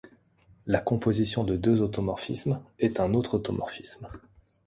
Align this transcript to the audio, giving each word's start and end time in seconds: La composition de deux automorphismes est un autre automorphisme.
La 0.65 0.79
composition 0.79 1.43
de 1.43 1.55
deux 1.55 1.79
automorphismes 1.83 2.59
est 2.79 2.99
un 2.99 3.13
autre 3.13 3.35
automorphisme. 3.35 4.09